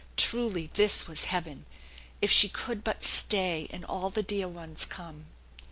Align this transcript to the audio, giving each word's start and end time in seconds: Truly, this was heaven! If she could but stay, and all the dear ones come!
Truly, 0.17 0.71
this 0.73 1.05
was 1.05 1.25
heaven! 1.25 1.67
If 2.23 2.31
she 2.31 2.49
could 2.49 2.83
but 2.83 3.03
stay, 3.03 3.67
and 3.69 3.85
all 3.85 4.09
the 4.09 4.23
dear 4.23 4.47
ones 4.47 4.83
come! 4.83 5.27